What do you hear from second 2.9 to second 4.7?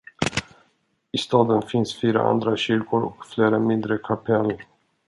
och flera mindre kapell.